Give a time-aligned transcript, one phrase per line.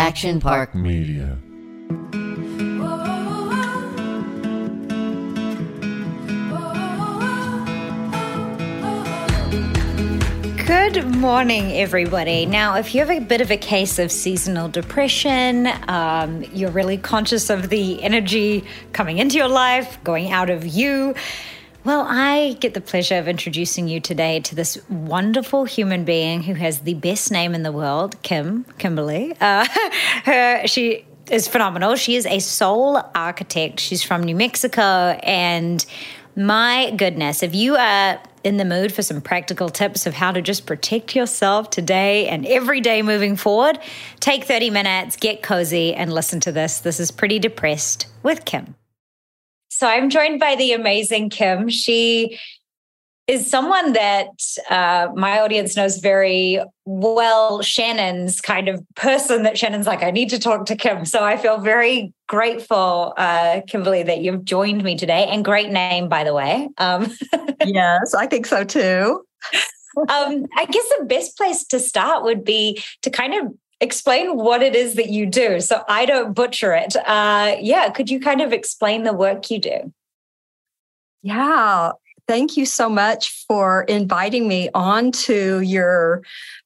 [0.00, 1.36] Action Park Media.
[10.66, 12.46] Good morning, everybody.
[12.46, 16.96] Now, if you have a bit of a case of seasonal depression, um, you're really
[16.96, 18.64] conscious of the energy
[18.94, 21.14] coming into your life, going out of you.
[21.82, 26.52] Well, I get the pleasure of introducing you today to this wonderful human being who
[26.52, 29.34] has the best name in the world, Kim, Kimberly.
[29.40, 29.66] Uh,
[30.24, 31.96] her, she is phenomenal.
[31.96, 33.80] She is a soul architect.
[33.80, 35.18] She's from New Mexico.
[35.22, 35.84] And
[36.36, 40.42] my goodness, if you are in the mood for some practical tips of how to
[40.42, 43.78] just protect yourself today and every day moving forward,
[44.20, 46.80] take 30 minutes, get cozy, and listen to this.
[46.80, 48.74] This is Pretty Depressed with Kim.
[49.80, 51.70] So I'm joined by the amazing Kim.
[51.70, 52.38] She
[53.26, 54.28] is someone that
[54.68, 57.62] uh, my audience knows very well.
[57.62, 61.06] Shannon's kind of person that Shannon's like, I need to talk to Kim.
[61.06, 65.24] So I feel very grateful, uh, Kimberly, that you've joined me today.
[65.30, 66.68] And great name, by the way.
[66.76, 67.10] Um,
[67.64, 69.24] yes, I think so too.
[69.96, 74.62] um, I guess the best place to start would be to kind of explain what
[74.62, 76.96] it is that you do so I don't butcher it.
[77.06, 79.92] Uh, yeah, could you kind of explain the work you do?
[81.22, 81.92] Yeah,
[82.26, 86.22] thank you so much for inviting me onto your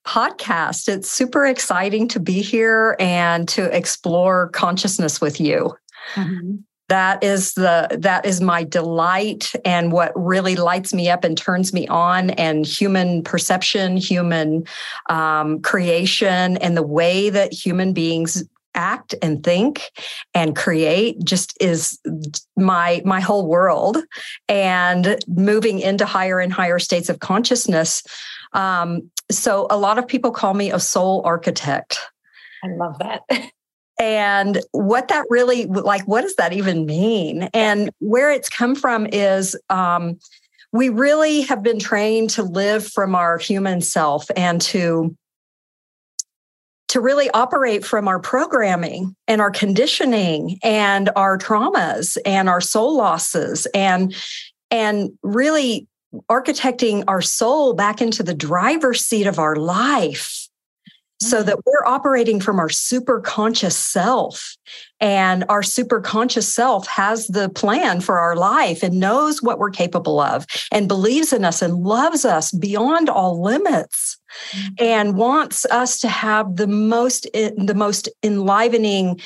[0.07, 0.89] podcast.
[0.89, 5.75] It's super exciting to be here and to explore consciousness with you.
[6.15, 6.57] Mm-hmm.
[6.89, 11.73] That is the that is my delight and what really lights me up and turns
[11.73, 14.65] me on and human perception human
[15.09, 18.45] um, creation and the way that human beings
[18.77, 19.93] act and think
[20.35, 21.99] and create just is
[22.57, 23.98] my my whole world.
[24.48, 28.03] And moving into higher and higher states of consciousness
[28.55, 31.98] um, so a lot of people call me a soul architect.
[32.63, 33.23] I love that
[33.98, 37.48] and what that really like what does that even mean?
[37.55, 40.19] And where it's come from is um,
[40.73, 45.17] we really have been trained to live from our human self and to
[46.89, 52.96] to really operate from our programming and our conditioning and our traumas and our soul
[52.96, 54.14] losses and
[54.70, 55.89] and really
[56.30, 60.44] architecting our soul back into the driver's seat of our life
[61.20, 61.47] so mm.
[61.47, 64.57] that we're operating from our super conscious self
[65.01, 69.70] and our super conscious self has the plan for our life and knows what we're
[69.70, 74.19] capable of and believes in us and loves us beyond all limits
[74.51, 74.69] mm-hmm.
[74.79, 79.20] and wants us to have the most the most enlivening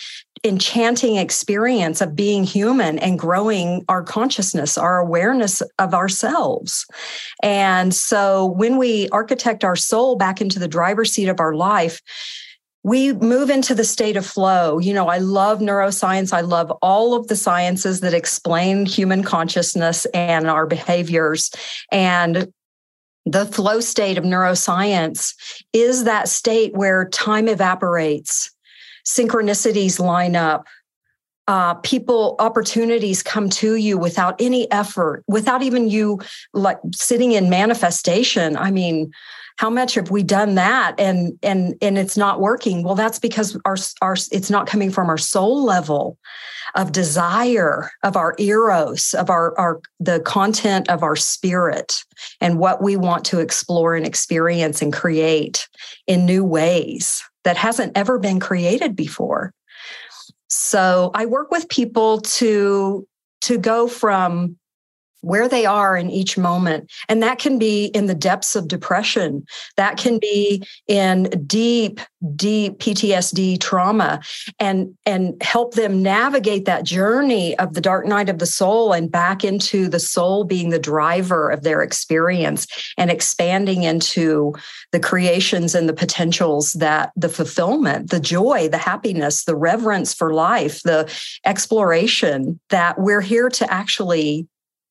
[0.44, 6.86] enchanting experience of being human and growing our consciousness our awareness of ourselves
[7.42, 12.00] and so when we architect our soul back into the driver's seat of our life
[12.84, 14.78] we move into the state of flow.
[14.78, 16.32] You know, I love neuroscience.
[16.32, 21.50] I love all of the sciences that explain human consciousness and our behaviors.
[21.90, 22.50] And
[23.26, 25.34] the flow state of neuroscience
[25.74, 28.50] is that state where time evaporates,
[29.08, 30.66] synchronicities line up,
[31.46, 36.20] uh, people opportunities come to you without any effort without even you
[36.52, 38.56] like sitting in manifestation.
[38.56, 39.10] I mean
[39.56, 40.94] how much have we done that?
[40.98, 42.82] And and and it's not working.
[42.82, 46.18] Well that's because our our it's not coming from our soul level
[46.74, 52.04] of desire of our eros of our our the content of our spirit
[52.42, 55.66] and what we want to explore and experience and create
[56.06, 59.54] in new ways that hasn't ever been created before.
[60.50, 63.08] So i work with people to
[63.40, 64.58] to go from
[65.20, 66.90] where they are in each moment.
[67.08, 69.44] And that can be in the depths of depression,
[69.76, 72.00] that can be in deep,
[72.36, 74.20] deep PTSD trauma,
[74.58, 79.10] and, and help them navigate that journey of the dark night of the soul and
[79.10, 84.54] back into the soul being the driver of their experience and expanding into
[84.92, 90.32] the creations and the potentials that the fulfillment, the joy, the happiness, the reverence for
[90.32, 91.12] life, the
[91.44, 94.46] exploration that we're here to actually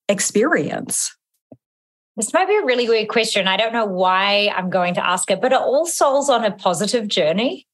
[0.09, 1.15] experience?
[2.15, 3.48] This might be a really weird question.
[3.48, 6.51] I don't know why I'm going to ask it, but are all souls on a
[6.51, 7.68] positive journey?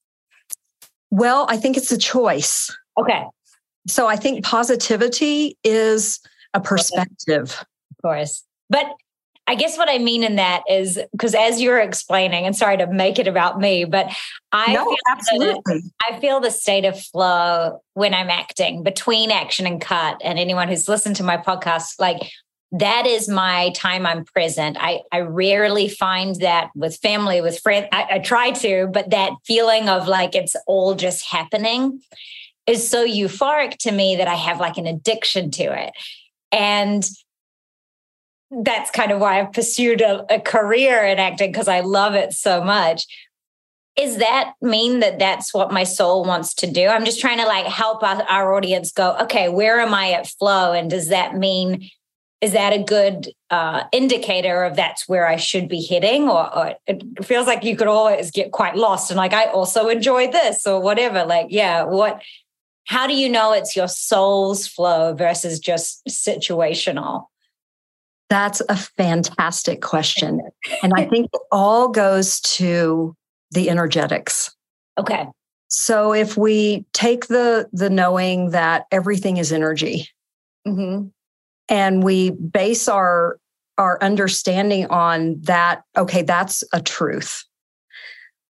[1.12, 2.76] Well, I think it's a choice.
[2.98, 3.24] Okay.
[3.88, 6.20] So I think positivity is
[6.54, 7.64] a perspective.
[7.92, 8.44] Of course.
[8.70, 8.88] But
[9.45, 12.88] I guess what I mean in that is because as you're explaining, and sorry to
[12.88, 14.07] make it about me, but
[14.51, 15.81] I no, feel absolutely.
[16.10, 20.22] I feel the state of flow when I'm acting between action and cut.
[20.24, 22.22] And anyone who's listened to my podcast, like
[22.72, 24.78] that is my time I'm present.
[24.80, 27.88] I, I rarely find that with family, with friends.
[27.92, 32.01] I, I try to, but that feeling of like it's all just happening
[32.66, 35.94] is so euphoric to me that I have like an addiction to it.
[36.51, 37.07] And
[38.62, 42.34] that's kind of why I've pursued a, a career in acting because I love it
[42.34, 43.06] so much.
[43.96, 46.88] Is that mean that that's what my soul wants to do?
[46.88, 50.28] I'm just trying to like help our, our audience go, okay, where am I at
[50.28, 50.74] flow?
[50.74, 51.90] And does that mean
[52.42, 56.28] is that a good uh, indicator of that's where I should be hitting?
[56.28, 59.88] Or, or, it feels like you could always get quite lost and like, I also
[59.88, 61.24] enjoy this or whatever.
[61.24, 62.22] Like, yeah, what,
[62.86, 67.28] how do you know it's your soul's flow versus just situational?
[68.34, 70.42] That's a fantastic question.
[70.82, 73.16] and I think it all goes to
[73.52, 74.56] the energetics.
[74.98, 75.28] Okay.
[75.68, 80.10] So if we take the the knowing that everything is energy,
[80.68, 81.08] mm-hmm
[81.70, 83.40] and we base our
[83.78, 87.44] our understanding on that okay that's a truth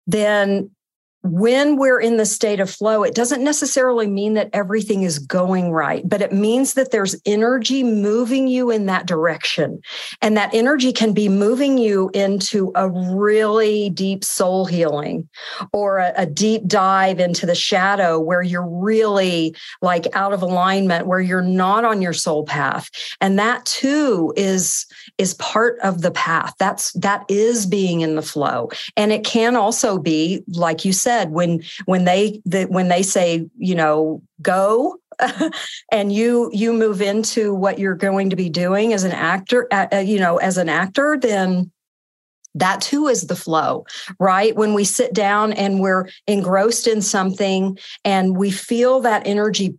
[0.06, 0.70] then
[1.32, 5.72] when we're in the state of flow, it doesn't necessarily mean that everything is going
[5.72, 9.82] right, but it means that there's energy moving you in that direction.
[10.22, 15.28] And that energy can be moving you into a really deep soul healing
[15.74, 21.08] or a, a deep dive into the shadow where you're really like out of alignment,
[21.08, 22.90] where you're not on your soul path.
[23.20, 24.86] And that too is,
[25.18, 26.54] is part of the path.
[26.60, 28.70] That's, that is being in the flow.
[28.96, 33.04] And it can also be, like you said, said when when they the, when they
[33.04, 34.98] say you know go
[35.92, 39.98] and you you move into what you're going to be doing as an actor uh,
[39.98, 41.72] you know as an actor then
[42.56, 43.86] that too is the flow
[44.20, 44.56] right?
[44.56, 49.76] When we sit down and we're engrossed in something and we feel that energy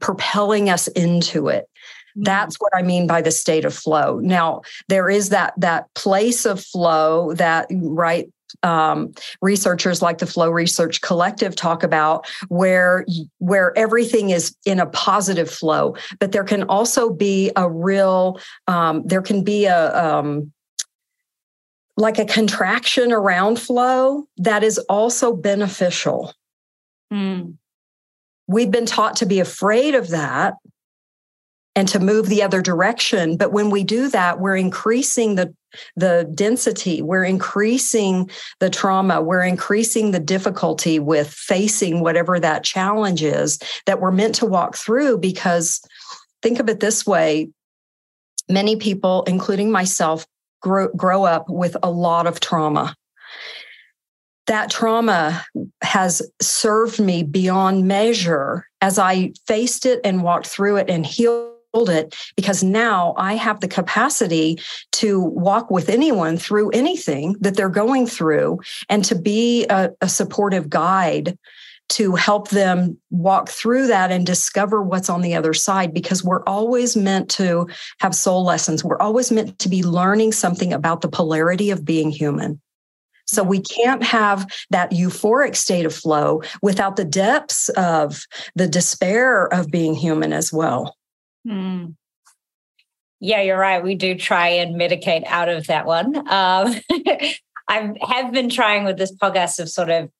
[0.00, 1.68] propelling us into it.
[2.16, 2.24] Mm-hmm.
[2.24, 4.18] that's what i mean by the state of flow.
[4.20, 8.26] Now there is that that place of flow that right
[8.62, 9.12] um,
[9.42, 13.04] researchers like the Flow Research Collective talk about, where
[13.38, 15.96] where everything is in a positive flow.
[16.20, 20.52] But there can also be a real, um, there can be a um,
[21.96, 26.34] like a contraction around flow that is also beneficial.
[27.12, 27.56] Mm.
[28.46, 30.54] We've been taught to be afraid of that
[31.76, 33.36] and to move the other direction.
[33.36, 35.54] But when we do that, we're increasing the
[35.94, 38.30] the density, we're increasing
[38.60, 44.34] the trauma, we're increasing the difficulty with facing whatever that challenge is that we're meant
[44.36, 45.18] to walk through.
[45.18, 45.82] Because
[46.42, 47.50] think of it this way
[48.48, 50.26] many people, including myself,
[50.62, 52.94] grow, grow up with a lot of trauma.
[54.46, 55.44] That trauma
[55.82, 61.55] has served me beyond measure as I faced it and walked through it and healed
[61.84, 64.58] it because now I have the capacity
[64.92, 70.08] to walk with anyone through anything that they're going through and to be a, a
[70.08, 71.38] supportive guide
[71.88, 76.42] to help them walk through that and discover what's on the other side because we're
[76.44, 77.68] always meant to
[78.00, 78.82] have soul lessons.
[78.82, 82.60] We're always meant to be learning something about the polarity of being human.
[83.26, 88.24] So we can't have that euphoric state of flow without the depths of
[88.54, 90.96] the despair of being human as well.
[91.46, 91.86] Hmm.
[93.20, 93.82] Yeah, you're right.
[93.82, 96.16] We do try and mitigate out of that one.
[96.16, 96.26] Um,
[97.68, 100.10] I have been trying with this podcast of sort of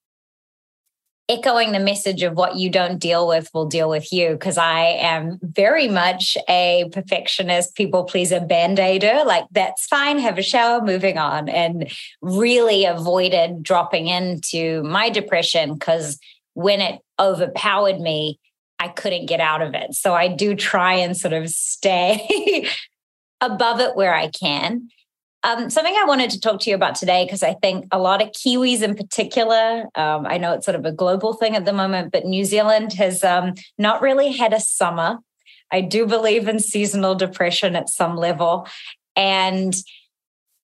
[1.29, 4.79] echoing the message of what you don't deal with will deal with you because I
[4.79, 9.23] am very much a perfectionist, people pleaser, band aider.
[9.25, 15.73] Like, that's fine, have a shower, moving on, and really avoided dropping into my depression
[15.73, 16.17] because
[16.53, 18.39] when it overpowered me,
[18.79, 19.93] I couldn't get out of it.
[19.95, 22.67] So I do try and sort of stay
[23.41, 24.89] above it where I can.
[25.43, 28.21] Um, something I wanted to talk to you about today, because I think a lot
[28.21, 31.73] of Kiwis in particular, um, I know it's sort of a global thing at the
[31.73, 35.19] moment, but New Zealand has um, not really had a summer.
[35.71, 38.67] I do believe in seasonal depression at some level.
[39.15, 39.73] And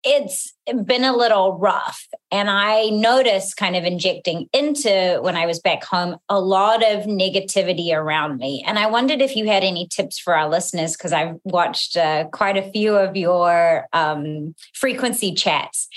[0.02, 0.54] it's
[0.84, 2.06] been a little rough.
[2.30, 7.04] And I noticed kind of injecting into when I was back home a lot of
[7.04, 8.64] negativity around me.
[8.66, 12.24] And I wondered if you had any tips for our listeners, because I've watched uh,
[12.32, 15.88] quite a few of your um, frequency chats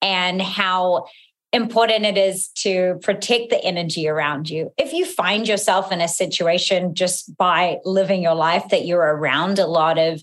[0.00, 1.06] and how
[1.52, 4.72] important it is to protect the energy around you.
[4.78, 9.58] If you find yourself in a situation just by living your life that you're around
[9.58, 10.22] a lot of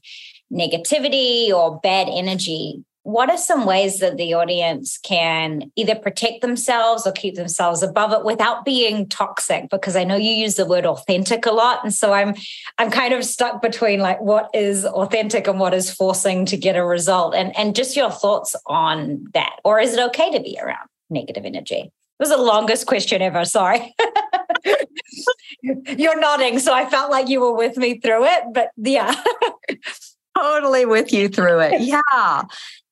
[0.51, 7.07] negativity or bad energy, what are some ways that the audience can either protect themselves
[7.07, 9.69] or keep themselves above it without being toxic?
[9.69, 12.35] Because i know you use the word authentic a lot and so i'm
[12.77, 16.75] i'm kind of stuck between like what is authentic and what is forcing to get
[16.75, 19.57] a result and and just your thoughts on that.
[19.63, 21.91] Or is it okay to be around negative energy?
[22.19, 23.93] It was the longest question ever sorry.
[25.63, 29.13] You're nodding so i felt like you were with me through it but yeah
[30.41, 31.81] totally with you through it.
[31.81, 32.43] Yeah.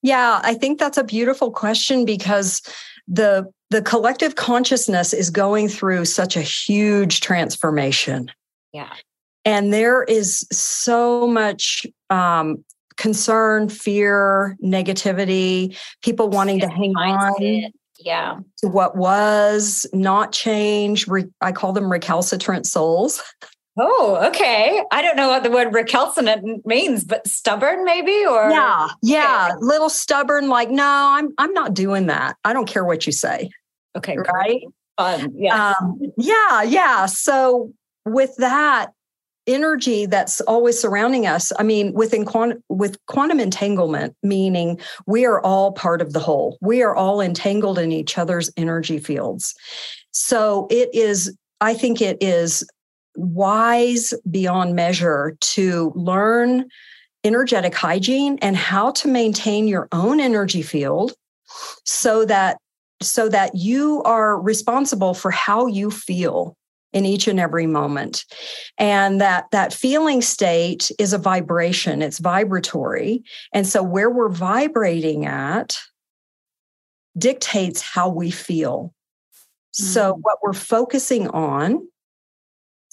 [0.03, 2.61] Yeah, I think that's a beautiful question because
[3.07, 8.31] the the collective consciousness is going through such a huge transformation.
[8.71, 8.93] Yeah.
[9.43, 12.63] And there is so much um,
[12.95, 18.39] concern, fear, negativity, people wanting to hang on yeah.
[18.59, 21.07] to what was, not change.
[21.41, 23.21] I call them recalcitrant souls.
[23.79, 24.81] Oh, okay.
[24.91, 28.87] I don't know what the word recalcitrant means, but stubborn maybe or Yeah.
[29.03, 29.57] Yeah, okay.
[29.61, 32.37] little stubborn like no, I'm I'm not doing that.
[32.43, 33.51] I don't care what you say.
[33.95, 34.17] Okay.
[34.17, 34.63] Right?
[34.97, 35.31] Fun.
[35.35, 35.73] Yeah.
[35.79, 37.05] Um, yeah, yeah.
[37.05, 37.71] So
[38.05, 38.91] with that
[39.47, 45.39] energy that's always surrounding us i mean within quantum with quantum entanglement meaning we are
[45.39, 49.55] all part of the whole we are all entangled in each other's energy fields
[50.11, 52.67] so it is i think it is
[53.17, 56.69] wise beyond measure to learn
[57.23, 61.13] energetic hygiene and how to maintain your own energy field
[61.83, 62.57] so that
[63.01, 66.55] so that you are responsible for how you feel
[66.93, 68.23] in each and every moment
[68.77, 75.25] and that that feeling state is a vibration it's vibratory and so where we're vibrating
[75.25, 75.75] at
[77.17, 79.83] dictates how we feel mm-hmm.
[79.83, 80.19] so mm.
[80.21, 81.85] what we're focusing on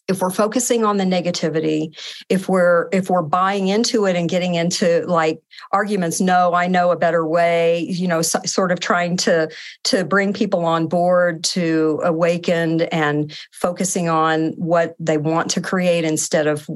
[0.08, 1.96] if we're focusing on the negativity
[2.28, 5.40] if we're if we're buying into it and getting into like
[5.72, 9.48] arguments no i know a better way you know so, sort of trying to
[9.82, 16.04] to bring people on board to awakened and focusing on what they want to create
[16.04, 16.68] instead of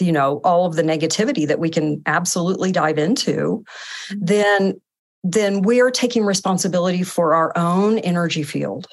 [0.00, 3.64] you know all of the negativity that we can absolutely dive into
[4.10, 4.24] mm-hmm.
[4.24, 4.80] then
[5.24, 8.86] then we are taking responsibility for our own energy field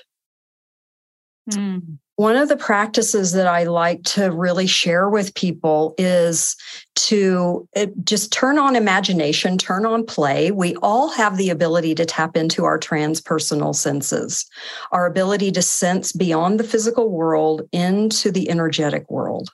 [1.52, 1.98] mm.
[2.18, 6.56] One of the practices that I like to really share with people is
[6.96, 10.52] to eh, just turn on imagination, turn on play.
[10.52, 14.46] We all have the ability to tap into our transpersonal senses,
[14.94, 19.50] our ability to sense beyond the physical world into the energetic world.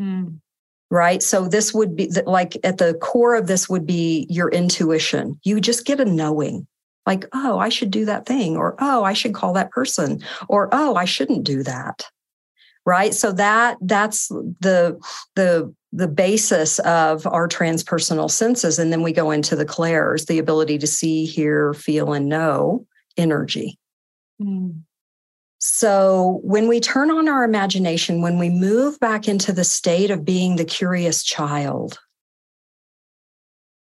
[0.00, 0.40] Mm.
[0.90, 1.22] Right.
[1.22, 5.40] So, this would be like at the core of this would be your intuition.
[5.42, 6.66] You just get a knowing
[7.06, 10.68] like oh i should do that thing or oh i should call that person or
[10.72, 12.04] oh i shouldn't do that
[12.84, 14.98] right so that that's the
[15.34, 20.38] the the basis of our transpersonal senses and then we go into the clairs the
[20.38, 23.78] ability to see hear feel and know energy
[24.40, 24.74] mm.
[25.58, 30.24] so when we turn on our imagination when we move back into the state of
[30.24, 31.98] being the curious child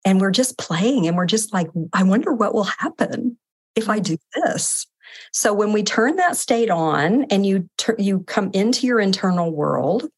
[0.06, 3.38] and we're just playing and we're just like i wonder what will happen
[3.76, 4.88] if i do this.
[5.32, 9.54] So when we turn that state on and you tur- you come into your internal
[9.54, 10.10] world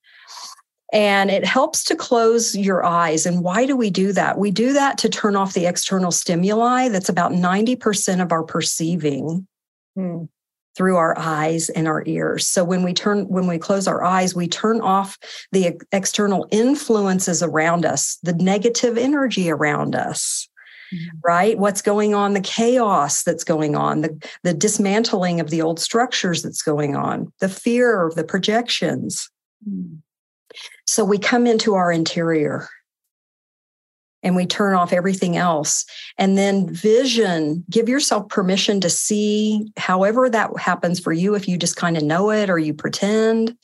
[0.93, 3.25] and it helps to close your eyes.
[3.25, 4.37] And why do we do that?
[4.37, 9.47] We do that to turn off the external stimuli that's about 90% of our perceiving.
[9.95, 10.25] Hmm
[10.77, 12.47] through our eyes and our ears.
[12.47, 15.17] So when we turn when we close our eyes, we turn off
[15.51, 20.47] the external influences around us, the negative energy around us.
[20.93, 21.17] Mm-hmm.
[21.25, 21.57] Right?
[21.57, 26.43] What's going on, the chaos that's going on, the, the dismantling of the old structures
[26.43, 29.29] that's going on, the fear, of the projections.
[29.67, 29.95] Mm-hmm.
[30.85, 32.69] So we come into our interior
[34.23, 35.85] and we turn off everything else.
[36.17, 41.57] And then vision, give yourself permission to see however that happens for you, if you
[41.57, 43.55] just kind of know it or you pretend,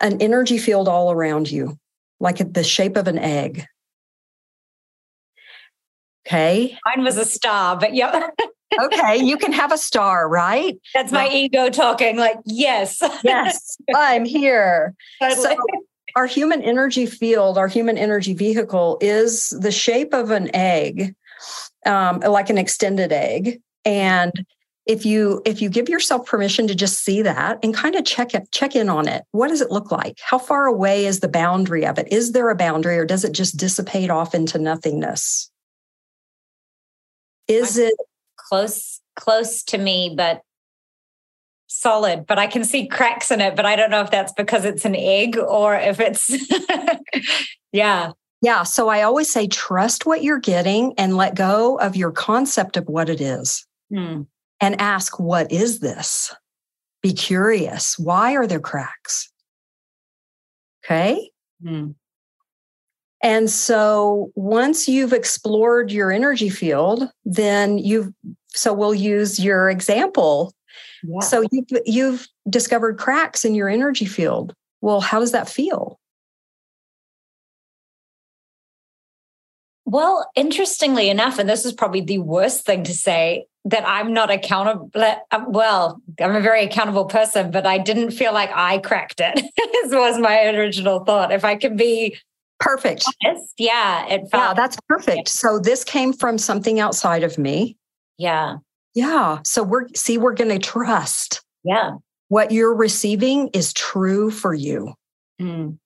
[0.00, 1.78] an energy field all around you,
[2.20, 3.66] like the shape of an egg.
[6.26, 6.76] Okay.
[6.84, 8.28] Mine was a star, but yeah.
[8.82, 10.76] okay, you can have a star, right?
[10.94, 12.98] That's my ego talking, like, yes.
[13.24, 14.94] yes, I'm here.
[15.22, 15.42] Totally.
[15.42, 15.56] So
[16.18, 21.14] our human energy field, our human energy vehicle is the shape of an egg,
[21.86, 23.60] um, like an extended egg.
[23.84, 24.32] And
[24.84, 28.34] if you if you give yourself permission to just see that and kind of check
[28.34, 30.18] it check in on it what does it look like?
[30.20, 32.08] How far away is the boundary of it?
[32.10, 35.52] Is there a boundary or does it just dissipate off into nothingness?
[37.46, 37.94] Is it
[38.36, 40.42] close close to me but
[41.68, 43.54] solid, but I can see cracks in it.
[43.54, 46.34] But I don't know if that's because it's an egg or if it's,
[47.72, 48.12] yeah.
[48.42, 48.62] Yeah.
[48.64, 52.86] So I always say trust what you're getting and let go of your concept of
[52.88, 54.26] what it is Mm.
[54.60, 56.34] and ask, what is this?
[57.02, 57.98] Be curious.
[57.98, 59.32] Why are there cracks?
[60.84, 61.30] Okay.
[61.64, 61.94] Mm.
[63.22, 68.12] And so once you've explored your energy field, then you've,
[68.48, 70.52] so we'll use your example.
[71.02, 71.20] Yeah.
[71.20, 74.54] So you've, you've discovered cracks in your energy field.
[74.80, 75.98] Well, how does that feel?
[79.84, 84.30] Well, interestingly enough, and this is probably the worst thing to say, that I'm not
[84.30, 84.90] accountable.
[84.94, 89.34] uh, Well, I'm a very accountable person, but I didn't feel like I cracked it.
[89.56, 91.32] this was my original thought.
[91.32, 92.16] If I can be
[92.60, 93.04] Perfect.
[93.24, 95.28] honest, yeah, it Yeah, that's perfect.
[95.28, 97.76] So this came from something outside of me.
[98.16, 98.56] yeah,
[98.98, 99.38] Yeah.
[99.44, 101.92] So we're, see, we're going to trust yeah.
[102.28, 104.94] what you're receiving is true for you.
[105.40, 105.78] Mm.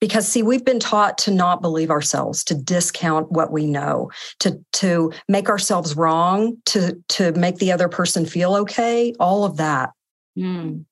[0.00, 4.56] because see we've been taught to not believe ourselves to discount what we know to
[4.72, 9.90] to make ourselves wrong to to make the other person feel okay all of that
[10.38, 10.84] Mm.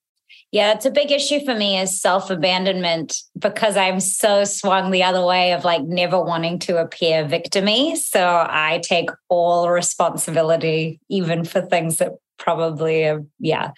[0.56, 5.02] Yeah, it's a big issue for me is self abandonment because I'm so swung the
[5.02, 7.94] other way of like never wanting to appear victimy.
[7.98, 13.72] So I take all responsibility, even for things that probably are, yeah.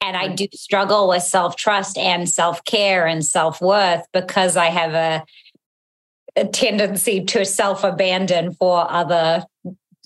[0.00, 4.70] And I do struggle with self trust and self care and self worth because I
[4.70, 5.24] have a,
[6.36, 9.44] a tendency to self abandon for other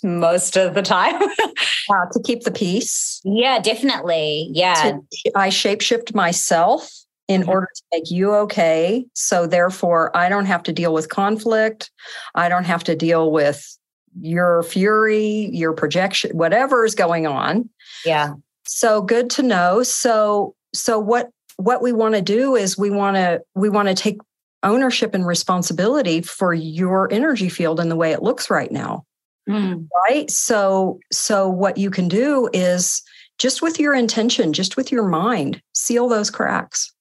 [0.02, 1.14] most of the time.
[1.90, 4.48] uh, to keep the peace yeah, definitely.
[4.52, 4.74] Yeah.
[4.74, 6.90] to, i shapeshift myself
[7.28, 7.48] in Mhm.
[7.48, 11.90] order to make you okay so therefore i don't have to deal with conflict
[12.34, 13.76] i don't have to deal with
[14.20, 17.68] your fury your projection whatever is going on
[18.04, 18.34] Yeah.
[18.66, 23.16] so good to know so so what what we want to do is we want
[23.16, 24.18] to we want to take
[24.62, 29.04] ownership and responsibility for your energy field and the way it looks right now
[29.48, 29.88] Mm.
[30.06, 33.00] right so so what you can do is
[33.38, 36.92] just with your intention just with your mind seal those cracks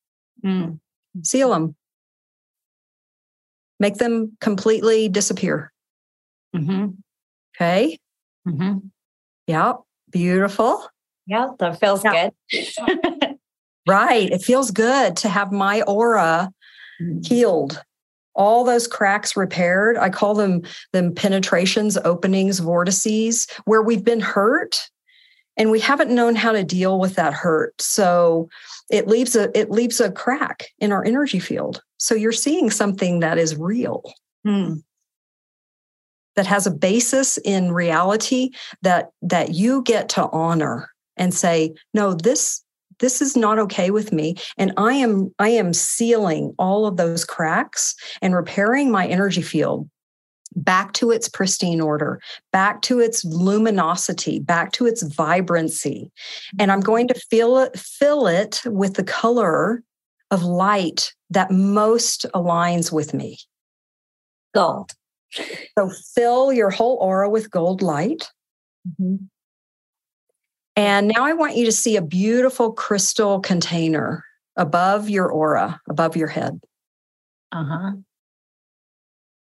[0.45, 0.79] Mm.
[1.23, 1.75] seal them
[3.79, 5.71] make them completely disappear
[6.55, 6.91] Mm-hmm.
[7.55, 7.97] okay
[8.47, 8.77] Mm-hmm.
[9.47, 9.73] yeah
[10.11, 10.87] beautiful
[11.25, 12.29] Yeah, that feels Yeah.
[12.51, 13.37] good.
[13.87, 16.51] right it feels good to have my aura
[17.25, 17.83] healed
[18.37, 19.97] all those cracks repaired.
[19.97, 20.61] I call them
[20.93, 24.89] them penetrations openings vortices where we've been hurt
[25.57, 27.81] and we haven't known how to deal with that hurt.
[27.81, 28.47] So
[28.91, 31.81] it leaves a it leaves a crack in our energy field.
[31.97, 34.03] So you're seeing something that is real.
[34.45, 34.83] Mm.
[36.37, 42.13] that has a basis in reality that that you get to honor and say no
[42.13, 42.63] this
[42.99, 44.35] this is not okay with me.
[44.57, 49.89] And i am i am sealing all of those cracks and repairing my energy field
[50.55, 52.19] back to its pristine order
[52.51, 56.11] back to its luminosity back to its vibrancy.
[56.59, 59.83] And i'm going to fill it fill it with the color
[60.31, 63.37] of light that most aligns with me.
[64.53, 64.91] Gold.
[65.77, 68.29] so fill your whole aura with gold light
[68.87, 69.25] mm-hmm.
[70.77, 74.23] And now I want you to see a beautiful crystal container
[74.55, 76.59] above your aura, above your head,
[77.51, 77.91] Uh huh.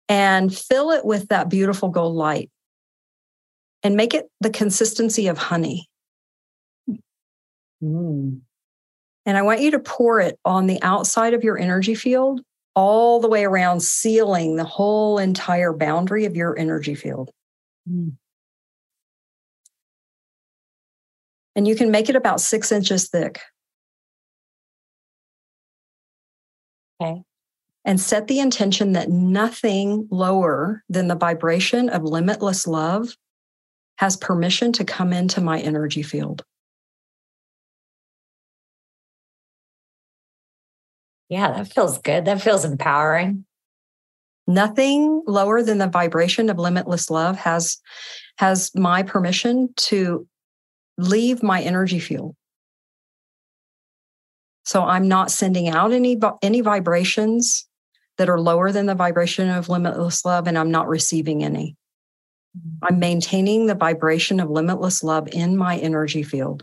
[0.09, 2.51] and fill it with that beautiful gold light
[3.83, 5.89] and make it the consistency of honey.
[7.83, 8.41] Mm.
[9.25, 12.41] And I want you to pour it on the outside of your energy field,
[12.75, 17.31] all the way around, sealing the whole entire boundary of your energy field.
[17.89, 18.17] Mm.
[21.57, 23.41] And you can make it about six inches thick.
[27.03, 27.23] Okay.
[27.85, 33.17] and set the intention that nothing lower than the vibration of limitless love
[33.97, 36.45] has permission to come into my energy field.
[41.29, 42.25] Yeah, that feels good.
[42.25, 43.45] That feels empowering.
[44.47, 47.79] Nothing lower than the vibration of limitless love has
[48.39, 50.27] has my permission to
[50.99, 52.35] leave my energy field.
[54.65, 57.67] So I'm not sending out any any vibrations
[58.19, 61.77] that are lower than the vibration of limitless love and I'm not receiving any.
[62.57, 62.85] Mm-hmm.
[62.85, 66.63] I'm maintaining the vibration of limitless love in my energy field.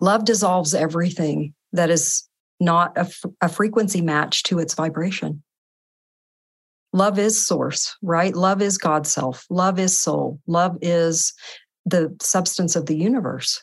[0.00, 2.28] Love dissolves everything that is
[2.60, 5.42] not a, f- a frequency match to its vibration.
[6.92, 8.34] Love is source, right?
[8.34, 9.46] Love is God self.
[9.48, 10.38] Love is soul.
[10.46, 11.32] Love is
[11.86, 13.62] the substance of the universe.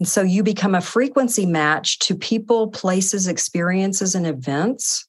[0.00, 5.06] And so you become a frequency match to people, places, experiences, and events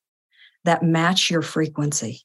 [0.65, 2.21] that match your frequency.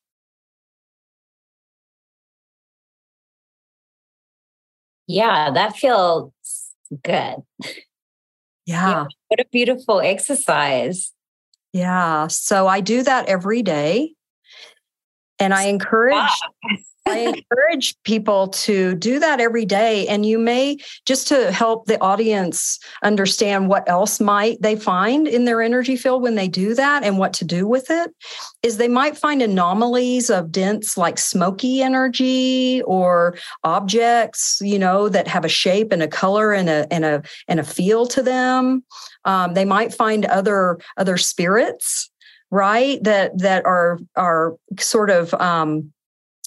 [5.07, 6.33] Yeah, that feels
[7.03, 7.37] good.
[8.67, 8.89] Yeah.
[8.89, 9.05] yeah.
[9.29, 11.13] What a beautiful exercise.
[11.75, 12.29] Yeah.
[12.29, 14.15] So I do that every day.
[15.41, 16.31] And I encourage
[17.07, 20.09] I encourage people to do that every day.
[20.09, 25.45] And you may, just to help the audience understand what else might they find in
[25.45, 28.15] their energy field when they do that and what to do with it,
[28.63, 35.29] is they might find anomalies of dense, like smoky energy or objects, you know, that
[35.29, 38.83] have a shape and a color and a and a and a feel to them.
[39.27, 42.11] Um, they might find other other spirits
[42.51, 45.93] right that that are are sort of um,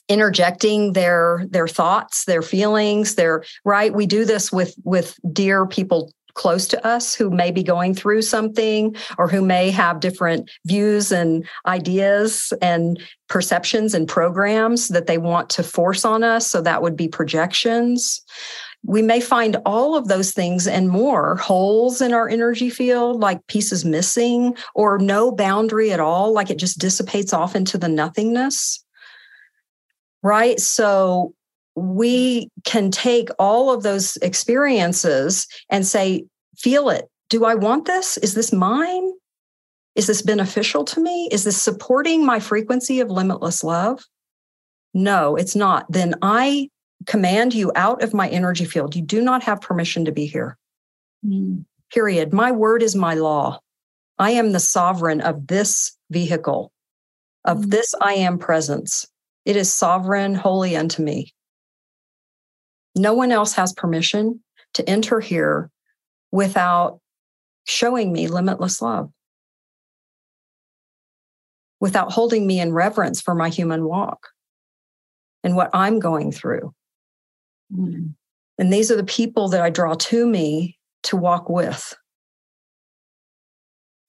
[0.09, 3.93] interjecting their their thoughts their feelings their right?
[3.93, 8.21] We do this with with dear people close to us who may be going through
[8.21, 15.17] something or who may have different views and ideas and perceptions and programs that they
[15.17, 16.47] want to force on us.
[16.47, 18.21] So that would be projections.
[18.85, 23.45] We may find all of those things and more holes in our energy field, like
[23.47, 28.85] pieces missing, or no boundary at all, like it just dissipates off into the nothingness
[30.27, 30.59] right?
[30.59, 31.33] So
[31.75, 36.25] we can take all of those experiences and say,
[36.57, 37.05] feel it.
[37.29, 38.17] Do I want this?
[38.17, 39.13] Is this mine?
[39.95, 41.29] Is this beneficial to me?
[41.31, 44.03] Is this supporting my frequency of limitless love?
[44.93, 45.85] No, it's not.
[45.89, 46.69] Then I
[47.05, 48.95] command you out of my energy field.
[48.95, 50.57] You do not have permission to be here.
[51.25, 51.63] Mm.
[51.93, 52.33] Period.
[52.33, 53.59] My word is my law.
[54.19, 56.71] I am the sovereign of this vehicle,
[57.45, 57.69] of mm.
[57.69, 59.07] this I am presence.
[59.47, 61.33] It is sovereign, holy unto me.
[62.97, 64.41] No one else has permission
[64.73, 65.71] to enter here
[66.33, 66.99] without
[67.63, 69.09] showing me limitless love,
[71.79, 74.27] without holding me in reverence for my human walk
[75.45, 76.73] and what I'm going through.
[77.73, 78.15] Mm.
[78.57, 81.95] And these are the people that I draw to me to walk with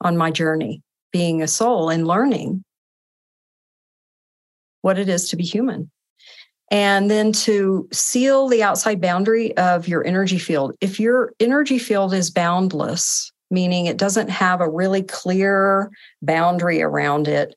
[0.01, 2.65] on my journey, being a soul and learning
[4.83, 5.91] what it is to be human.
[6.71, 10.75] And then to seal the outside boundary of your energy field.
[10.81, 17.27] If your energy field is boundless, meaning it doesn't have a really clear boundary around
[17.27, 17.55] it,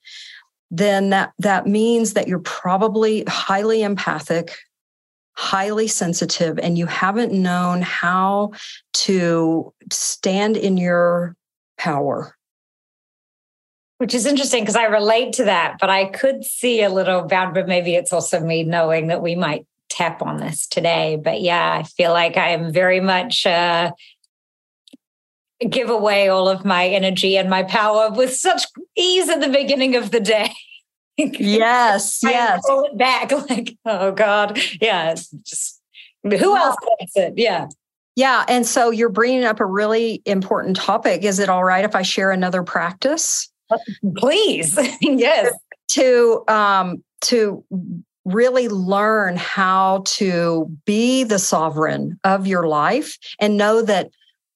[0.69, 4.55] then that, that means that you're probably highly empathic,
[5.33, 8.51] highly sensitive, and you haven't known how
[8.93, 11.35] to stand in your
[11.77, 12.33] power
[14.01, 17.53] which is interesting because I relate to that, but I could see a little bound,
[17.53, 21.21] but maybe it's also me knowing that we might tap on this today.
[21.23, 23.91] But yeah, I feel like I am very much uh,
[25.69, 28.65] give away all of my energy and my power with such
[28.97, 30.51] ease at the beginning of the day.
[31.15, 32.63] yes, yes.
[32.65, 35.13] Pull it back, like oh god, yeah.
[35.13, 35.79] Just
[36.23, 37.35] who else wants it?
[37.37, 37.67] Yeah.
[38.15, 38.45] Yeah.
[38.47, 41.23] And so you're bringing up a really important topic.
[41.23, 43.50] Is it all right if I share another practice?
[44.17, 44.77] Please.
[45.01, 45.53] yes.
[45.91, 47.63] To um to
[48.25, 54.09] really learn how to be the sovereign of your life and know that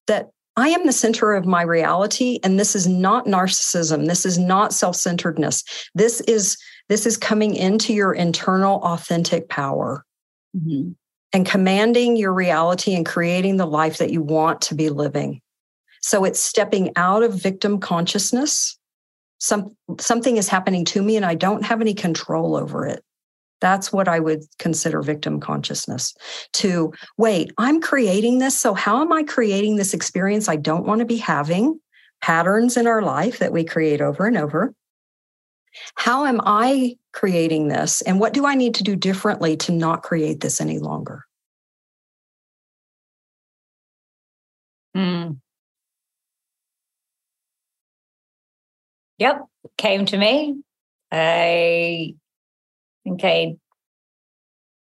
[0.07, 4.37] that I am the center of my reality and this is not narcissism this is
[4.37, 5.63] not self-centeredness
[5.95, 6.57] this is
[6.89, 10.05] this is coming into your internal authentic power
[10.55, 10.91] mm-hmm.
[11.33, 15.41] and commanding your reality and creating the life that you want to be living
[16.01, 18.77] so it's stepping out of victim consciousness
[19.45, 23.03] some something is happening to me and I don't have any control over it.
[23.61, 26.15] That's what I would consider victim consciousness.
[26.53, 28.57] To wait, I'm creating this.
[28.57, 31.79] So, how am I creating this experience I don't want to be having?
[32.21, 34.73] Patterns in our life that we create over and over.
[35.95, 38.01] How am I creating this?
[38.01, 41.23] And what do I need to do differently to not create this any longer?
[44.95, 45.37] Mm.
[49.17, 49.45] Yep,
[49.77, 50.61] came to me.
[51.11, 52.15] I
[53.03, 53.55] think I.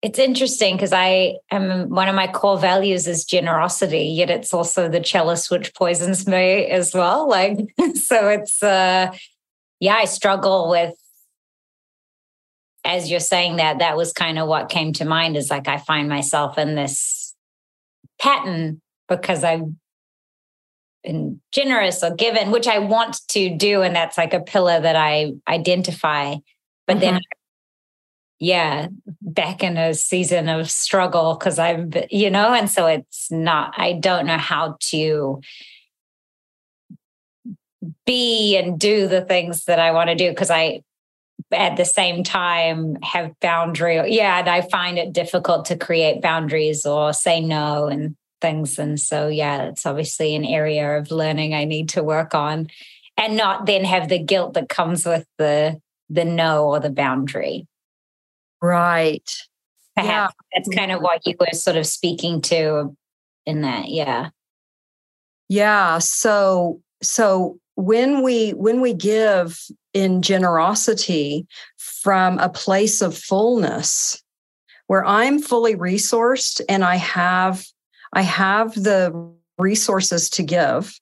[0.01, 4.87] It's interesting because I am one of my core values is generosity, yet it's also
[4.87, 7.27] the chalice which poisons me as well.
[7.27, 7.57] Like,
[7.95, 9.11] so it's, uh,
[9.79, 10.93] yeah, I struggle with
[12.85, 15.77] as you're saying that, that was kind of what came to mind is like I
[15.77, 17.33] find myself in this
[18.21, 19.65] pattern because I've
[21.05, 23.81] been generous or given, which I want to do.
[23.81, 26.35] And that's like a pillar that I identify.
[26.87, 26.99] But mm-hmm.
[26.99, 27.21] then
[28.39, 28.87] yeah,
[29.21, 33.93] back in a season of struggle because I've, you know, and so it's not, I
[33.93, 35.41] don't know how to
[38.05, 40.81] be and do the things that I want to do because I,
[41.51, 44.01] at the same time, have boundary.
[44.13, 48.77] Yeah, and I find it difficult to create boundaries or say no and things.
[48.77, 52.67] And so, yeah, it's obviously an area of learning I need to work on
[53.17, 57.67] and not then have the guilt that comes with the the no or the boundary.
[58.61, 59.27] Right.
[59.95, 60.59] Perhaps yeah.
[60.59, 62.95] that's kind of what you were sort of speaking to
[63.47, 63.89] in that.
[63.89, 64.29] Yeah.
[65.49, 65.97] Yeah.
[65.97, 69.59] So so when we when we give
[69.93, 74.21] in generosity from a place of fullness
[74.87, 77.65] where i'm fully resourced and i have
[78.15, 80.99] i have the resources to give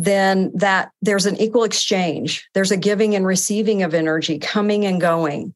[0.00, 2.48] then that there's an equal exchange.
[2.54, 5.54] There's a giving and receiving of energy coming and going.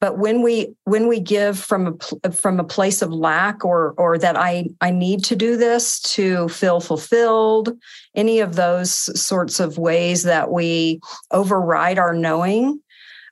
[0.00, 4.18] But when we when we give from a from a place of lack or or
[4.18, 7.76] that i i need to do this to feel fulfilled
[8.14, 12.80] any of those sorts of ways that we override our knowing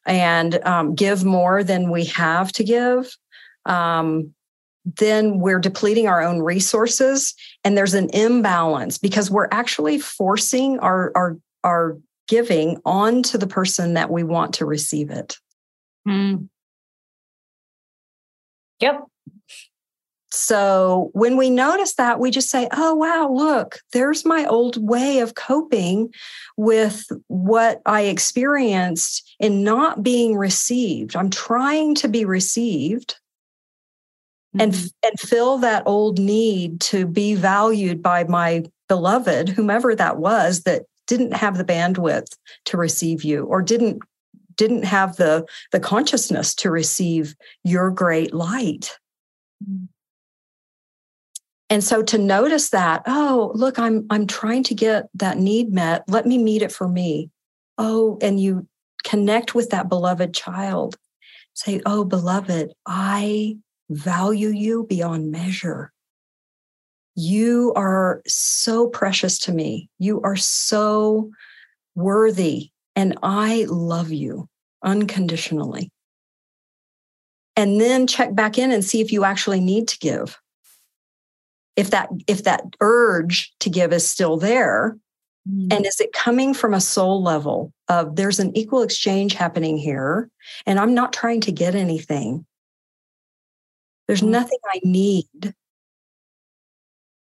[0.06, 3.16] and um, give more than we have to give
[3.64, 4.34] um,
[4.96, 11.12] then we're depleting our own resources and there's an imbalance because we're actually forcing our
[11.14, 11.98] our our
[12.28, 15.36] giving onto the person that we want to receive it.
[16.06, 16.48] Mm.
[18.80, 19.04] Yep.
[20.30, 25.20] So when we notice that, we just say, oh, wow, look, there's my old way
[25.20, 26.12] of coping
[26.56, 31.16] with what I experienced in not being received.
[31.16, 33.16] I'm trying to be received
[34.60, 34.86] mm-hmm.
[35.02, 40.82] and fill that old need to be valued by my beloved whomever that was that
[41.06, 44.00] didn't have the bandwidth to receive you or didn't
[44.56, 48.98] didn't have the the consciousness to receive your great light
[49.64, 49.84] mm-hmm.
[51.70, 56.02] and so to notice that oh look i'm i'm trying to get that need met
[56.08, 57.30] let me meet it for me
[57.78, 58.66] oh and you
[59.04, 60.96] connect with that beloved child
[61.54, 63.56] say oh beloved i
[63.90, 65.92] value you beyond measure.
[67.14, 69.88] You are so precious to me.
[69.98, 71.30] You are so
[71.94, 74.48] worthy, and I love you
[74.84, 75.90] unconditionally.
[77.56, 80.38] And then check back in and see if you actually need to give.
[81.74, 84.96] If that if that urge to give is still there,
[85.48, 85.72] mm.
[85.72, 90.30] and is it coming from a soul level of there's an equal exchange happening here,
[90.66, 92.46] and I'm not trying to get anything.
[94.08, 94.32] There's mm-hmm.
[94.32, 95.54] nothing I need.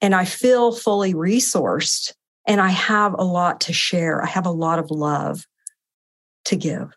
[0.00, 2.14] And I feel fully resourced
[2.46, 4.22] and I have a lot to share.
[4.22, 5.44] I have a lot of love
[6.46, 6.94] to give.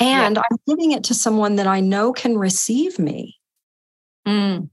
[0.00, 0.42] And yeah.
[0.50, 3.36] I'm giving it to someone that I know can receive me.
[4.26, 4.70] Mm.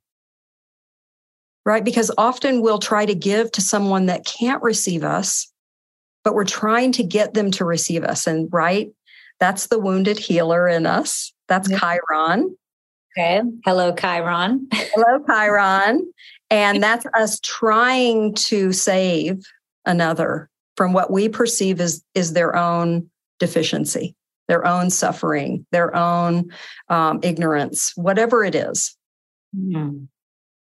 [1.65, 1.83] Right?
[1.83, 5.51] Because often we'll try to give to someone that can't receive us,
[6.23, 8.27] but we're trying to get them to receive us.
[8.27, 8.91] And right,
[9.39, 11.33] that's the wounded healer in us.
[11.47, 11.79] That's yep.
[11.79, 12.55] Chiron.
[13.17, 13.41] Okay.
[13.63, 14.67] Hello, Chiron.
[14.73, 16.11] Hello, Chiron.
[16.49, 19.43] And that's us trying to save
[19.85, 24.15] another from what we perceive as is their own deficiency,
[24.47, 26.51] their own suffering, their own
[26.89, 28.95] um, ignorance, whatever it is.
[29.55, 30.07] Mm.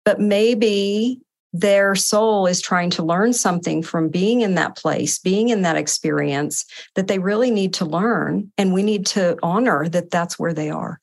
[0.05, 1.21] But maybe
[1.53, 5.77] their soul is trying to learn something from being in that place, being in that
[5.77, 8.51] experience that they really need to learn.
[8.57, 10.99] And we need to honor that that's where they are.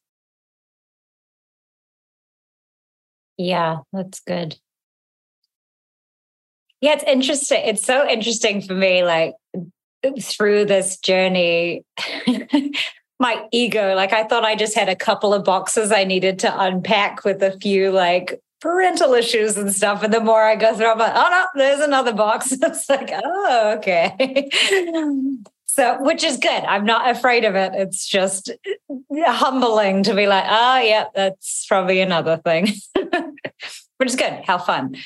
[3.36, 4.56] Yeah, that's good.
[6.80, 7.62] Yeah, it's interesting.
[7.64, 9.34] It's so interesting for me, like
[10.20, 11.82] through this journey,
[13.18, 16.60] my ego, like I thought I just had a couple of boxes I needed to
[16.60, 20.02] unpack with a few like parental issues and stuff.
[20.02, 22.50] And the more I go through, I'm like, oh no, there's another box.
[22.62, 24.48] it's like, oh, okay.
[25.66, 26.64] So, which is good.
[26.64, 27.72] I'm not afraid of it.
[27.74, 28.50] It's just
[29.14, 32.68] humbling to be like, oh, yeah, that's probably another thing,
[33.98, 34.40] which is good.
[34.46, 34.96] How fun.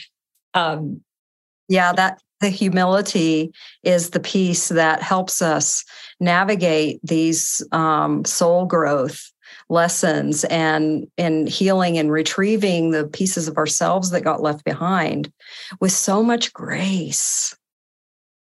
[0.54, 1.00] Um,
[1.68, 3.50] yeah, that the humility
[3.82, 5.84] is the piece that helps us
[6.20, 9.32] navigate these um, soul growth
[9.68, 15.32] lessons and in healing and retrieving the pieces of ourselves that got left behind
[15.80, 17.56] with so much grace.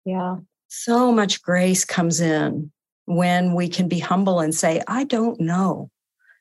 [0.05, 0.37] Yeah
[0.75, 2.73] so much grace comes in
[3.05, 5.91] when we can be humble and say, I don't know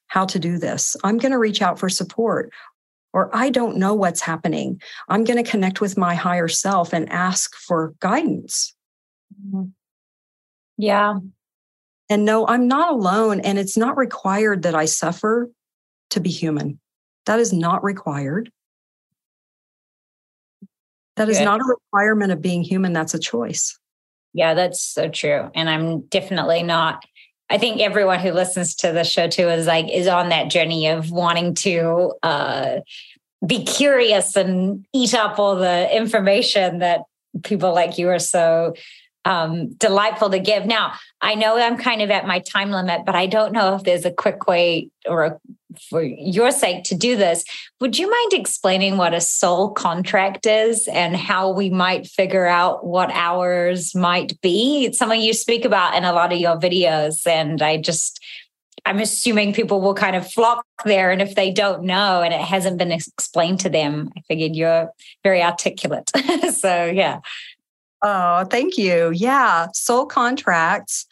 [0.08, 0.96] how to do this.
[1.04, 2.52] I'm going to reach out for support.
[3.12, 4.82] Or I don't know what's happening.
[5.10, 8.74] I'm going to connect with my higher self and ask for guidance.
[9.36, 9.72] Mm-hmm.
[10.78, 11.20] Yeah.
[12.12, 13.40] And know I'm not alone.
[13.40, 15.50] And it's not required that I suffer
[16.10, 16.78] to be human.
[17.26, 18.52] That is not required.
[21.16, 22.94] That is not a requirement of being human.
[22.94, 23.78] That's a choice.
[24.34, 25.50] Yeah, that's so true.
[25.56, 27.04] And I'm definitely not.
[27.50, 30.88] I think everyone who listens to the show too is like is on that journey
[30.88, 32.80] of wanting to uh,
[33.46, 37.02] be curious and eat up all the information that
[37.44, 38.74] people like you are so
[39.26, 40.66] um, delightful to give.
[40.66, 43.84] Now, I know I'm kind of at my time limit, but I don't know if
[43.84, 45.40] there's a quick way or a,
[45.90, 47.44] for your sake to do this.
[47.80, 52.86] Would you mind explaining what a soul contract is and how we might figure out
[52.86, 54.86] what ours might be?
[54.86, 57.26] It's something you speak about in a lot of your videos.
[57.28, 58.20] And I just,
[58.86, 61.12] I'm assuming people will kind of flock there.
[61.12, 64.90] And if they don't know and it hasn't been explained to them, I figured you're
[65.24, 66.10] very articulate.
[66.54, 67.20] so, yeah.
[68.02, 69.12] Oh, thank you.
[69.12, 69.68] Yeah.
[69.74, 71.06] Soul contracts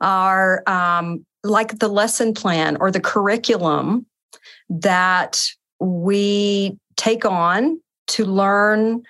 [0.00, 4.06] are um, like the lesson plan or the curriculum
[4.68, 5.46] that
[5.80, 9.02] we take on to learn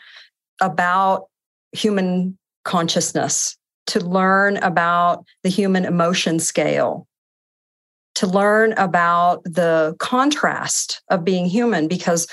[0.60, 1.26] about
[1.72, 7.06] human consciousness, to learn about the human emotion scale,
[8.14, 12.26] to learn about the contrast of being human because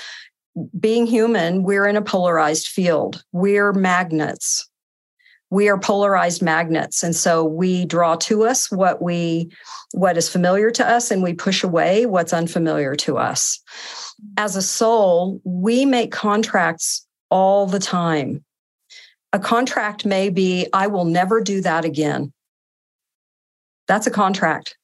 [0.78, 3.24] being human, we're in a polarized field.
[3.32, 4.69] We're magnets
[5.50, 7.02] we are polarized magnets.
[7.02, 9.50] And so we draw to us what we
[9.92, 13.60] what is familiar to us and we push away what's unfamiliar to us.
[14.36, 18.44] As a soul we make contracts all the time.
[19.32, 22.32] A contract may be i will never do that again.
[23.88, 24.76] That's a contract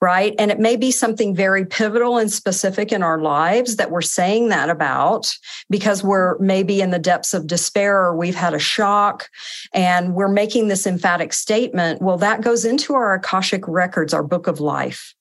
[0.00, 0.34] right?
[0.38, 4.48] And it may be something very pivotal and specific in our lives that we're saying
[4.48, 5.30] that about
[5.68, 9.28] because we're maybe in the depths of despair or we've had a shock
[9.74, 12.00] and we're making this emphatic statement.
[12.00, 15.14] Well, that goes into our Akashic records, our book of life,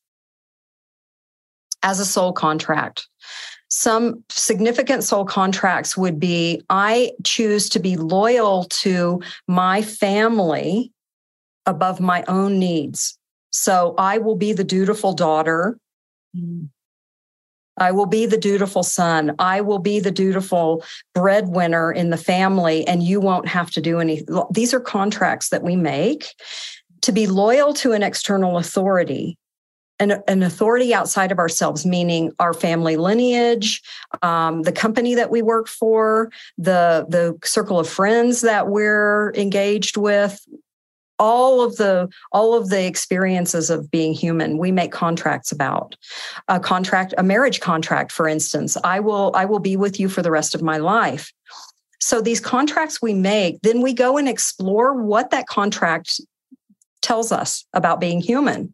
[1.84, 3.08] as a soul contract.
[3.72, 10.92] Some significant soul contracts would be I choose to be loyal to my family
[11.66, 13.19] above my own needs.
[13.52, 15.78] So I will be the dutiful daughter.
[16.36, 16.70] Mm.
[17.80, 19.36] I will be the dutiful son.
[19.40, 20.84] I will be the dutiful
[21.16, 24.22] breadwinner in the family, and you won't have to do any.
[24.52, 26.26] These are contracts that we make
[27.02, 29.38] to be loyal to an external authority,
[30.00, 33.82] an, an authority outside of ourselves, meaning our family lineage,
[34.22, 39.96] um, the company that we work for, the the circle of friends that we're engaged
[39.96, 40.46] with,
[41.20, 45.96] all of the all of the experiences of being human we make contracts about.
[46.48, 50.22] A contract a marriage contract for instance i will i will be with you for
[50.22, 51.32] the rest of my life.
[52.02, 56.22] So these contracts we make then we go and explore what that contract
[57.02, 58.74] tells us about being human.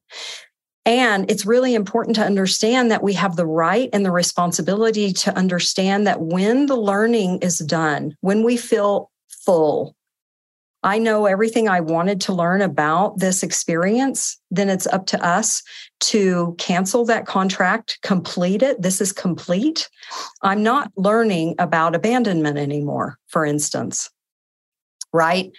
[0.86, 5.36] And it's really important to understand that we have the right and the responsibility to
[5.36, 9.96] understand that when the learning is done when we feel full
[10.86, 15.64] I know everything I wanted to learn about this experience, then it's up to us
[16.02, 18.84] to cancel that contract, complete it.
[18.84, 19.90] This is complete.
[20.44, 24.12] I'm not learning about abandonment anymore, for instance,
[25.12, 25.52] right?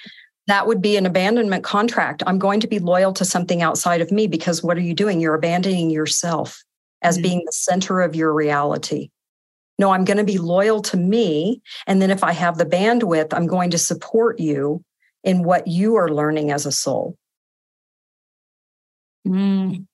[0.47, 2.23] That would be an abandonment contract.
[2.25, 5.21] I'm going to be loyal to something outside of me because what are you doing?
[5.21, 6.63] You're abandoning yourself
[7.03, 7.23] as mm-hmm.
[7.23, 9.11] being the center of your reality.
[9.77, 11.63] No, I'm going to be loyal to me.
[11.89, 14.85] And then if I have the bandwidth, I'm going to support you
[15.27, 17.19] in what you are learning as a soul.
[19.27, 19.85] Mm.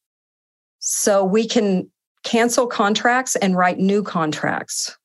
[0.78, 1.90] So we can
[2.22, 4.96] cancel contracts and write new contracts.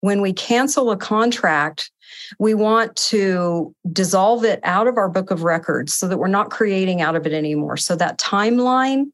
[0.00, 1.90] When we cancel a contract,
[2.38, 6.50] we want to dissolve it out of our book of records so that we're not
[6.50, 7.76] creating out of it anymore.
[7.76, 9.06] So that timeline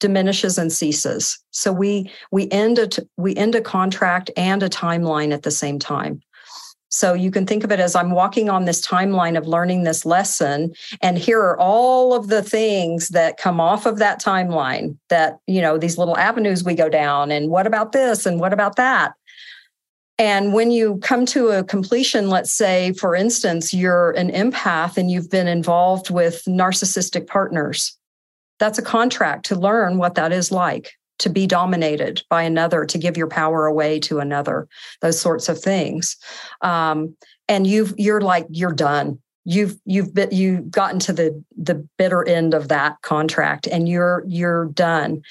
[0.00, 1.38] diminishes and ceases.
[1.50, 5.78] So we we end a we end a contract and a timeline at the same
[5.78, 6.20] time.
[6.90, 10.06] So you can think of it as I'm walking on this timeline of learning this
[10.06, 10.72] lesson.
[11.02, 15.60] And here are all of the things that come off of that timeline that, you
[15.60, 17.30] know, these little avenues we go down.
[17.30, 18.24] And what about this?
[18.24, 19.12] And what about that?
[20.18, 25.10] And when you come to a completion, let's say, for instance, you're an empath and
[25.10, 27.96] you've been involved with narcissistic partners,
[28.58, 32.98] that's a contract to learn what that is like to be dominated by another, to
[32.98, 34.68] give your power away to another,
[35.00, 36.16] those sorts of things.
[36.62, 37.16] Um,
[37.48, 39.18] and you've you're like you're done.
[39.44, 44.22] You've you've been you've gotten to the the bitter end of that contract, and you're
[44.26, 45.22] you're done.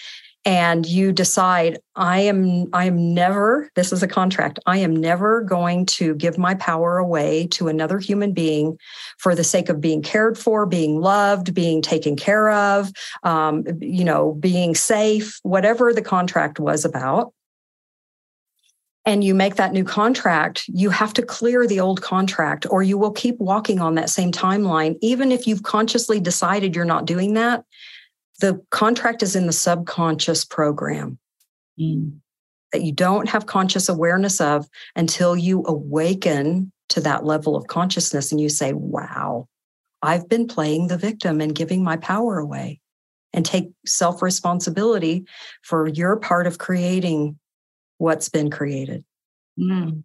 [0.47, 5.41] And you decide i am i am never this is a contract i am never
[5.41, 8.79] going to give my power away to another human being
[9.17, 12.89] for the sake of being cared for being loved being taken care of
[13.23, 17.33] um, you know being safe whatever the contract was about
[19.05, 22.97] and you make that new contract, you have to clear the old contract or you
[22.97, 24.97] will keep walking on that same timeline.
[25.01, 27.63] Even if you've consciously decided you're not doing that,
[28.39, 31.17] the contract is in the subconscious program
[31.79, 32.13] mm.
[32.71, 38.31] that you don't have conscious awareness of until you awaken to that level of consciousness
[38.31, 39.47] and you say, wow,
[40.01, 42.79] I've been playing the victim and giving my power away
[43.33, 45.25] and take self responsibility
[45.63, 47.37] for your part of creating
[47.97, 49.03] what's been created.
[49.59, 50.03] Mm.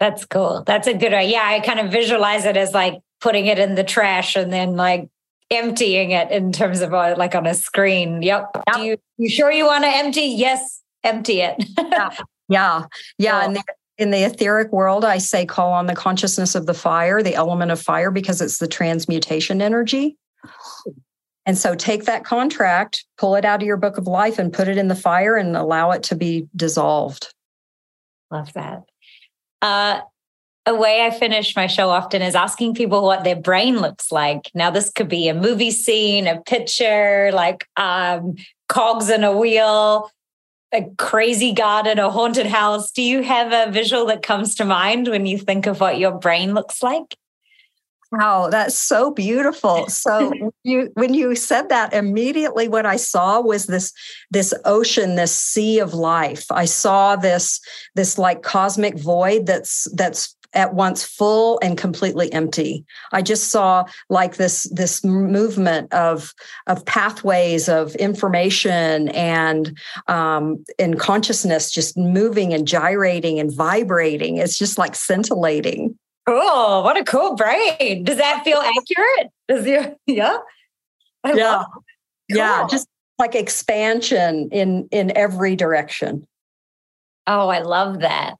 [0.00, 0.64] That's cool.
[0.66, 1.36] That's a good idea.
[1.36, 4.74] Yeah, I kind of visualize it as like putting it in the trash and then
[4.74, 5.08] like
[5.52, 8.22] emptying it in terms of a, like on a screen.
[8.22, 8.50] Yep.
[8.54, 8.76] yep.
[8.76, 10.22] Do you, you sure you want to empty?
[10.22, 11.62] Yes, empty it.
[11.78, 12.10] yeah.
[12.48, 12.84] Yeah.
[13.18, 13.44] Yeah.
[13.44, 13.58] And
[13.98, 17.70] in the etheric world, I say call on the consciousness of the fire, the element
[17.70, 20.16] of fire, because it's the transmutation energy.
[21.44, 24.68] And so take that contract, pull it out of your book of life and put
[24.68, 27.34] it in the fire and allow it to be dissolved.
[28.30, 28.82] Love that.
[29.60, 30.00] Uh,
[30.64, 34.50] a way I finish my show often is asking people what their brain looks like.
[34.54, 38.36] Now, this could be a movie scene, a picture, like um,
[38.68, 40.10] cogs in a wheel,
[40.72, 42.92] a crazy garden, a haunted house.
[42.92, 46.12] Do you have a visual that comes to mind when you think of what your
[46.12, 47.16] brain looks like?
[48.12, 49.88] Wow, that's so beautiful.
[49.88, 50.32] So
[50.64, 53.90] you when you said that immediately what I saw was this
[54.30, 56.44] this ocean, this sea of life.
[56.50, 57.58] I saw this
[57.94, 62.84] this like cosmic void that's that's at once full and completely empty.
[63.12, 66.34] I just saw like this this movement of
[66.66, 69.76] of pathways of information and
[70.08, 74.36] um, and consciousness just moving and gyrating and vibrating.
[74.36, 75.98] It's just like scintillating.
[76.26, 76.82] Cool.
[76.82, 78.04] What a cool brain.
[78.04, 79.32] Does that feel accurate?
[79.48, 80.38] Does you yeah?
[81.24, 81.64] I yeah.
[81.72, 81.84] Cool.
[82.28, 82.66] Yeah.
[82.70, 82.88] Just
[83.18, 86.26] like expansion in in every direction.
[87.26, 88.34] Oh, I love that.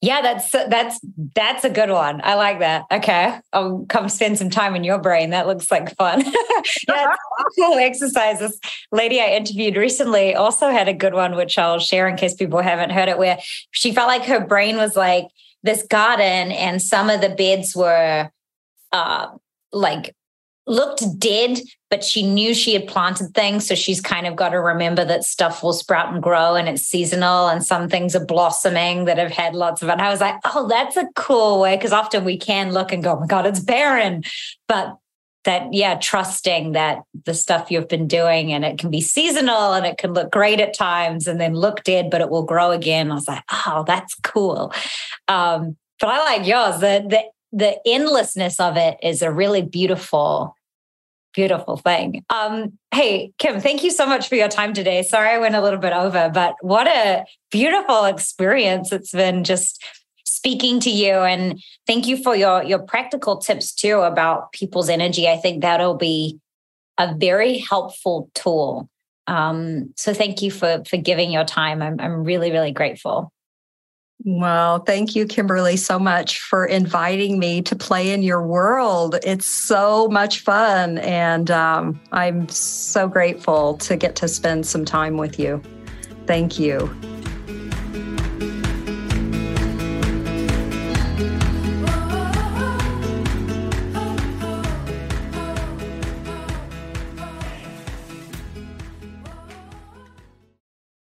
[0.00, 1.00] Yeah, that's that's
[1.34, 2.20] that's a good one.
[2.22, 2.84] I like that.
[2.90, 5.30] Okay, I'll come spend some time in your brain.
[5.30, 6.24] That looks like fun.
[6.88, 7.14] yeah,
[7.58, 8.38] cool exercise.
[8.38, 8.60] This
[8.92, 12.60] lady I interviewed recently also had a good one, which I'll share in case people
[12.60, 13.18] haven't heard it.
[13.18, 13.38] Where
[13.72, 15.26] she felt like her brain was like
[15.64, 18.30] this garden and some of the beds were
[18.92, 19.28] uh,
[19.72, 20.14] like
[20.68, 21.58] looked dead,
[21.90, 23.66] but she knew she had planted things.
[23.66, 26.82] So she's kind of got to remember that stuff will sprout and grow and it's
[26.82, 29.92] seasonal and some things are blossoming that have had lots of it.
[29.92, 31.78] And I was like, oh, that's a cool way.
[31.78, 34.22] Cause often we can look and go, oh my God, it's barren.
[34.66, 34.96] But
[35.44, 39.86] that yeah trusting that the stuff you've been doing and it can be seasonal and
[39.86, 43.10] it can look great at times and then look dead but it will grow again
[43.10, 44.72] i was like oh that's cool
[45.28, 47.22] um, but i like yours the the
[47.52, 50.54] the endlessness of it is a really beautiful
[51.38, 52.24] beautiful thing.
[52.30, 55.04] Um, hey kim thank you so much for your time today.
[55.04, 59.84] Sorry i went a little bit over but what a beautiful experience it's been just
[60.24, 61.12] speaking to you.
[61.12, 65.28] And thank you for your your practical tips too about people's energy.
[65.28, 66.40] I think that'll be
[66.98, 68.88] a very helpful tool.
[69.28, 71.82] Um, so thank you for for giving your time.
[71.82, 73.32] I'm, I'm really really grateful
[74.24, 79.16] well, thank you, Kimberly, so much for inviting me to play in your world.
[79.22, 80.98] It's so much fun.
[80.98, 85.62] And um, I'm so grateful to get to spend some time with you.
[86.26, 86.90] Thank you.